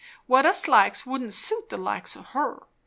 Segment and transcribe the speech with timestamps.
[0.25, 2.63] "What us likes wouldn't suit the likes o' her.